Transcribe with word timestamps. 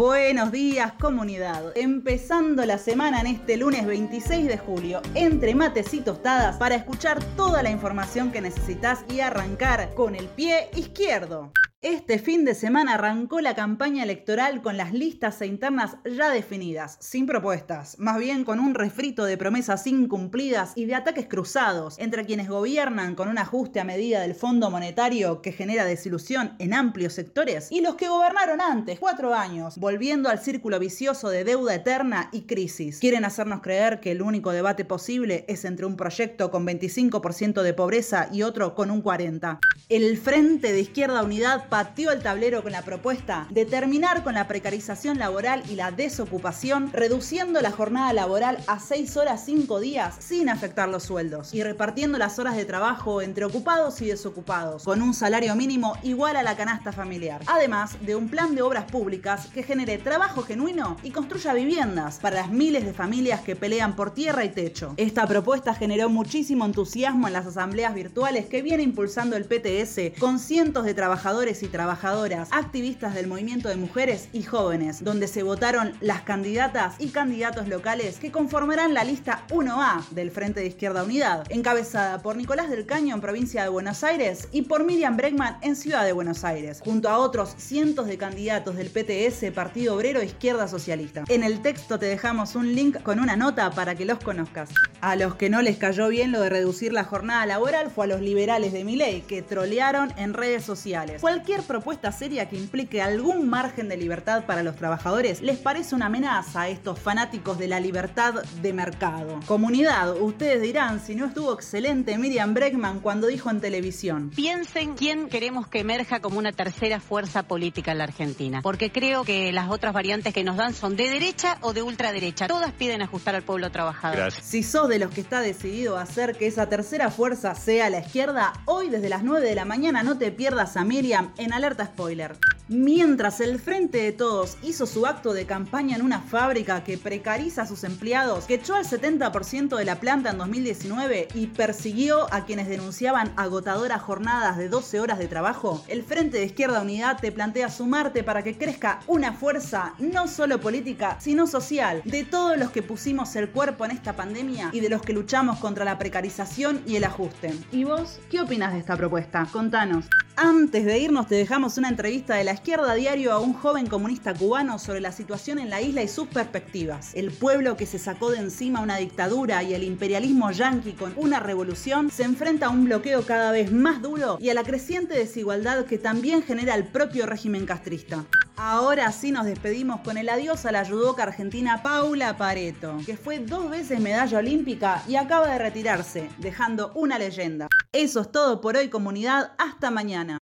Buenos 0.00 0.50
días 0.50 0.94
comunidad. 0.94 1.76
Empezando 1.76 2.64
la 2.64 2.78
semana 2.78 3.20
en 3.20 3.26
este 3.26 3.58
lunes 3.58 3.84
26 3.84 4.48
de 4.48 4.56
julio, 4.56 5.02
entre 5.14 5.54
mates 5.54 5.92
y 5.92 6.00
tostadas 6.00 6.56
para 6.56 6.74
escuchar 6.74 7.22
toda 7.36 7.62
la 7.62 7.68
información 7.68 8.32
que 8.32 8.40
necesitas 8.40 9.04
y 9.10 9.20
arrancar 9.20 9.92
con 9.94 10.14
el 10.14 10.24
pie 10.28 10.70
izquierdo. 10.74 11.52
Este 11.82 12.18
fin 12.18 12.44
de 12.44 12.54
semana 12.54 12.92
arrancó 12.92 13.40
la 13.40 13.54
campaña 13.54 14.02
electoral 14.02 14.60
con 14.60 14.76
las 14.76 14.92
listas 14.92 15.40
e 15.40 15.46
internas 15.46 15.96
ya 16.04 16.28
definidas, 16.28 16.98
sin 17.00 17.24
propuestas, 17.24 17.98
más 17.98 18.18
bien 18.18 18.44
con 18.44 18.60
un 18.60 18.74
refrito 18.74 19.24
de 19.24 19.38
promesas 19.38 19.86
incumplidas 19.86 20.72
y 20.74 20.84
de 20.84 20.94
ataques 20.94 21.26
cruzados 21.26 21.98
entre 21.98 22.26
quienes 22.26 22.50
gobiernan 22.50 23.14
con 23.14 23.28
un 23.28 23.38
ajuste 23.38 23.80
a 23.80 23.84
medida 23.84 24.20
del 24.20 24.34
Fondo 24.34 24.70
Monetario 24.70 25.40
que 25.40 25.52
genera 25.52 25.86
desilusión 25.86 26.54
en 26.58 26.74
amplios 26.74 27.14
sectores 27.14 27.72
y 27.72 27.80
los 27.80 27.94
que 27.94 28.10
gobernaron 28.10 28.60
antes, 28.60 28.98
cuatro 28.98 29.32
años, 29.32 29.78
volviendo 29.78 30.28
al 30.28 30.38
círculo 30.38 30.78
vicioso 30.78 31.30
de 31.30 31.44
deuda 31.44 31.76
eterna 31.76 32.28
y 32.30 32.42
crisis. 32.42 32.98
Quieren 32.98 33.24
hacernos 33.24 33.62
creer 33.62 34.00
que 34.00 34.10
el 34.10 34.20
único 34.20 34.52
debate 34.52 34.84
posible 34.84 35.46
es 35.48 35.64
entre 35.64 35.86
un 35.86 35.96
proyecto 35.96 36.50
con 36.50 36.66
25% 36.66 37.62
de 37.62 37.72
pobreza 37.72 38.28
y 38.30 38.42
otro 38.42 38.74
con 38.74 38.90
un 38.90 39.02
40%. 39.02 39.60
El 39.88 40.18
Frente 40.18 40.72
de 40.72 40.80
Izquierda 40.80 41.24
Unidad 41.24 41.69
pateó 41.70 42.10
el 42.10 42.20
tablero 42.22 42.62
con 42.62 42.72
la 42.72 42.82
propuesta 42.82 43.46
de 43.50 43.64
terminar 43.64 44.24
con 44.24 44.34
la 44.34 44.48
precarización 44.48 45.18
laboral 45.18 45.62
y 45.70 45.76
la 45.76 45.92
desocupación, 45.92 46.92
reduciendo 46.92 47.60
la 47.60 47.70
jornada 47.70 48.12
laboral 48.12 48.58
a 48.66 48.80
6 48.80 49.16
horas 49.16 49.44
5 49.46 49.78
días 49.80 50.16
sin 50.18 50.48
afectar 50.48 50.88
los 50.88 51.04
sueldos 51.04 51.54
y 51.54 51.62
repartiendo 51.62 52.18
las 52.18 52.38
horas 52.40 52.56
de 52.56 52.64
trabajo 52.64 53.22
entre 53.22 53.44
ocupados 53.44 54.02
y 54.02 54.06
desocupados, 54.06 54.82
con 54.82 55.00
un 55.00 55.14
salario 55.14 55.54
mínimo 55.54 55.96
igual 56.02 56.36
a 56.36 56.42
la 56.42 56.56
canasta 56.56 56.92
familiar. 56.92 57.40
Además 57.46 57.96
de 58.04 58.16
un 58.16 58.28
plan 58.28 58.54
de 58.54 58.62
obras 58.62 58.90
públicas 58.90 59.46
que 59.54 59.62
genere 59.62 59.98
trabajo 59.98 60.42
genuino 60.42 60.96
y 61.04 61.12
construya 61.12 61.54
viviendas 61.54 62.18
para 62.18 62.36
las 62.36 62.50
miles 62.50 62.84
de 62.84 62.92
familias 62.92 63.42
que 63.42 63.54
pelean 63.54 63.94
por 63.94 64.12
tierra 64.12 64.44
y 64.44 64.48
techo. 64.48 64.94
Esta 64.96 65.26
propuesta 65.26 65.74
generó 65.74 66.08
muchísimo 66.08 66.64
entusiasmo 66.64 67.28
en 67.28 67.32
las 67.32 67.46
asambleas 67.46 67.94
virtuales 67.94 68.46
que 68.46 68.62
viene 68.62 68.82
impulsando 68.82 69.36
el 69.36 69.44
PTS 69.44 70.18
con 70.18 70.40
cientos 70.40 70.84
de 70.84 70.94
trabajadores 70.94 71.59
y 71.62 71.68
trabajadoras, 71.68 72.48
activistas 72.52 73.14
del 73.14 73.26
movimiento 73.26 73.68
de 73.68 73.76
mujeres 73.76 74.28
y 74.32 74.42
jóvenes, 74.42 75.02
donde 75.04 75.28
se 75.28 75.42
votaron 75.42 75.92
las 76.00 76.22
candidatas 76.22 76.94
y 76.98 77.08
candidatos 77.08 77.68
locales 77.68 78.18
que 78.18 78.30
conformarán 78.30 78.94
la 78.94 79.04
lista 79.04 79.44
1A 79.50 80.08
del 80.10 80.30
Frente 80.30 80.60
de 80.60 80.66
Izquierda 80.66 81.04
Unidad, 81.04 81.44
encabezada 81.50 82.22
por 82.22 82.36
Nicolás 82.36 82.70
del 82.70 82.86
Caño 82.86 83.14
en 83.14 83.20
provincia 83.20 83.62
de 83.62 83.68
Buenos 83.68 84.04
Aires 84.04 84.48
y 84.52 84.62
por 84.62 84.84
Miriam 84.84 85.16
Bregman 85.16 85.58
en 85.62 85.76
Ciudad 85.76 86.04
de 86.04 86.12
Buenos 86.12 86.44
Aires, 86.44 86.80
junto 86.84 87.08
a 87.08 87.18
otros 87.18 87.54
cientos 87.56 88.06
de 88.06 88.18
candidatos 88.18 88.76
del 88.76 88.90
PTS, 88.90 89.52
Partido 89.52 89.96
Obrero 89.96 90.22
Izquierda 90.22 90.68
Socialista. 90.68 91.24
En 91.28 91.42
el 91.42 91.60
texto 91.62 91.98
te 91.98 92.06
dejamos 92.06 92.54
un 92.54 92.74
link 92.74 93.02
con 93.02 93.18
una 93.18 93.36
nota 93.36 93.70
para 93.70 93.94
que 93.94 94.04
los 94.04 94.18
conozcas. 94.18 94.70
A 95.00 95.16
los 95.16 95.34
que 95.34 95.50
no 95.50 95.62
les 95.62 95.76
cayó 95.76 96.08
bien 96.08 96.32
lo 96.32 96.40
de 96.40 96.50
reducir 96.50 96.92
la 96.92 97.04
jornada 97.04 97.46
laboral 97.46 97.90
fue 97.90 98.04
a 98.04 98.08
los 98.08 98.20
liberales 98.20 98.72
de 98.72 98.84
Miley, 98.84 99.22
que 99.22 99.42
trolearon 99.42 100.12
en 100.16 100.34
redes 100.34 100.64
sociales. 100.64 101.20
Cualquier 101.20 101.49
propuesta 101.58 102.12
seria 102.12 102.48
que 102.48 102.56
implique 102.56 103.02
algún 103.02 103.48
margen 103.48 103.88
de 103.88 103.96
libertad 103.96 104.44
para 104.46 104.62
los 104.62 104.76
trabajadores 104.76 105.40
les 105.42 105.58
parece 105.58 105.94
una 105.94 106.06
amenaza 106.06 106.62
a 106.62 106.68
estos 106.68 106.98
fanáticos 106.98 107.58
de 107.58 107.68
la 107.68 107.80
libertad 107.80 108.34
de 108.62 108.72
mercado. 108.72 109.40
Comunidad, 109.46 110.16
ustedes 110.20 110.62
dirán 110.62 111.00
si 111.00 111.14
no 111.14 111.26
estuvo 111.26 111.52
excelente 111.52 112.16
Miriam 112.18 112.54
Bregman 112.54 113.00
cuando 113.00 113.26
dijo 113.26 113.50
en 113.50 113.60
televisión. 113.60 114.30
Piensen 114.30 114.94
quién 114.94 115.28
queremos 115.28 115.66
que 115.66 115.80
emerja 115.80 116.20
como 116.20 116.38
una 116.38 116.52
tercera 116.52 117.00
fuerza 117.00 117.42
política 117.42 117.92
en 117.92 117.98
la 117.98 118.04
Argentina, 118.04 118.60
porque 118.62 118.92
creo 118.92 119.24
que 119.24 119.52
las 119.52 119.70
otras 119.70 119.92
variantes 119.92 120.32
que 120.32 120.44
nos 120.44 120.56
dan 120.56 120.74
son 120.74 120.96
de 120.96 121.08
derecha 121.08 121.58
o 121.60 121.72
de 121.72 121.82
ultraderecha. 121.82 122.46
Todas 122.46 122.72
piden 122.72 123.02
ajustar 123.02 123.34
al 123.34 123.42
pueblo 123.42 123.70
trabajador. 123.70 124.32
Si 124.32 124.62
sos 124.62 124.88
de 124.88 124.98
los 124.98 125.10
que 125.10 125.20
está 125.20 125.40
decidido 125.40 125.98
a 125.98 126.02
hacer 126.02 126.36
que 126.36 126.46
esa 126.46 126.68
tercera 126.68 127.10
fuerza 127.10 127.54
sea 127.54 127.90
la 127.90 128.00
izquierda, 128.00 128.52
hoy 128.66 128.88
desde 128.88 129.08
las 129.08 129.22
9 129.22 129.46
de 129.46 129.54
la 129.54 129.64
mañana 129.64 130.02
no 130.02 130.18
te 130.18 130.30
pierdas 130.30 130.76
a 130.76 130.84
Miriam 130.84 131.32
en 131.40 131.52
alerta 131.54 131.86
spoiler. 131.86 132.36
Mientras 132.72 133.40
el 133.40 133.58
Frente 133.58 133.98
de 133.98 134.12
Todos 134.12 134.56
hizo 134.62 134.86
su 134.86 135.04
acto 135.04 135.32
de 135.32 135.44
campaña 135.44 135.96
en 135.96 136.02
una 136.02 136.20
fábrica 136.20 136.84
que 136.84 136.98
precariza 136.98 137.62
a 137.62 137.66
sus 137.66 137.82
empleados, 137.82 138.44
que 138.44 138.54
echó 138.54 138.76
al 138.76 138.84
70% 138.84 139.76
de 139.76 139.84
la 139.84 139.98
planta 139.98 140.30
en 140.30 140.38
2019 140.38 141.26
y 141.34 141.48
persiguió 141.48 142.32
a 142.32 142.44
quienes 142.44 142.68
denunciaban 142.68 143.32
agotadoras 143.36 144.00
jornadas 144.00 144.56
de 144.56 144.68
12 144.68 145.00
horas 145.00 145.18
de 145.18 145.26
trabajo, 145.26 145.84
el 145.88 146.04
Frente 146.04 146.38
de 146.38 146.44
Izquierda 146.44 146.82
Unidad 146.82 147.18
te 147.18 147.32
plantea 147.32 147.70
sumarte 147.70 148.22
para 148.22 148.44
que 148.44 148.56
crezca 148.56 149.00
una 149.08 149.32
fuerza 149.32 149.94
no 149.98 150.28
solo 150.28 150.60
política, 150.60 151.16
sino 151.18 151.48
social, 151.48 152.02
de 152.04 152.22
todos 152.22 152.56
los 152.56 152.70
que 152.70 152.84
pusimos 152.84 153.34
el 153.34 153.50
cuerpo 153.50 153.84
en 153.84 153.90
esta 153.90 154.14
pandemia 154.14 154.70
y 154.72 154.78
de 154.78 154.90
los 154.90 155.02
que 155.02 155.12
luchamos 155.12 155.58
contra 155.58 155.84
la 155.84 155.98
precarización 155.98 156.82
y 156.86 156.94
el 156.94 157.02
ajuste. 157.02 157.52
¿Y 157.72 157.82
vos 157.82 158.20
qué 158.30 158.40
opinas 158.40 158.74
de 158.74 158.78
esta 158.78 158.96
propuesta? 158.96 159.44
Contanos. 159.50 160.06
Antes 160.36 160.86
de 160.86 160.98
irnos 160.98 161.26
te 161.26 161.34
dejamos 161.34 161.76
una 161.76 161.88
entrevista 161.88 162.36
de 162.36 162.44
la 162.44 162.59
izquierda 162.60 162.92
diario 162.92 163.32
a 163.32 163.38
un 163.38 163.54
joven 163.54 163.86
comunista 163.86 164.34
cubano 164.34 164.78
sobre 164.78 165.00
la 165.00 165.12
situación 165.12 165.58
en 165.58 165.70
la 165.70 165.80
isla 165.80 166.02
y 166.02 166.08
sus 166.08 166.28
perspectivas. 166.28 167.14
El 167.14 167.30
pueblo 167.30 167.74
que 167.74 167.86
se 167.86 167.98
sacó 167.98 168.30
de 168.30 168.36
encima 168.36 168.82
una 168.82 168.98
dictadura 168.98 169.62
y 169.62 169.72
el 169.72 169.82
imperialismo 169.82 170.50
yanqui 170.50 170.92
con 170.92 171.14
una 171.16 171.40
revolución 171.40 172.10
se 172.10 172.24
enfrenta 172.24 172.66
a 172.66 172.68
un 172.68 172.84
bloqueo 172.84 173.24
cada 173.24 173.50
vez 173.50 173.72
más 173.72 174.02
duro 174.02 174.36
y 174.38 174.50
a 174.50 174.54
la 174.54 174.62
creciente 174.62 175.14
desigualdad 175.14 175.86
que 175.86 175.96
también 175.96 176.42
genera 176.42 176.74
el 176.74 176.86
propio 176.86 177.24
régimen 177.24 177.64
castrista. 177.64 178.26
Ahora 178.58 179.10
sí 179.10 179.32
nos 179.32 179.46
despedimos 179.46 180.02
con 180.02 180.18
el 180.18 180.28
adiós 180.28 180.66
a 180.66 180.72
la 180.72 180.84
judoka 180.84 181.22
argentina 181.22 181.82
Paula 181.82 182.36
Pareto, 182.36 182.98
que 183.06 183.16
fue 183.16 183.38
dos 183.38 183.70
veces 183.70 184.00
medalla 184.00 184.36
olímpica 184.36 185.02
y 185.08 185.16
acaba 185.16 185.48
de 185.48 185.58
retirarse, 185.58 186.28
dejando 186.36 186.92
una 186.94 187.18
leyenda. 187.18 187.68
Eso 187.90 188.20
es 188.20 188.30
todo 188.30 188.60
por 188.60 188.76
hoy 188.76 188.90
comunidad, 188.90 189.52
hasta 189.56 189.90
mañana 189.90 190.36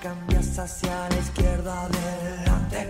cambias 0.00 0.58
hacia 0.58 1.08
la 1.08 1.16
izquierda 1.18 1.82
adelante. 1.82 2.88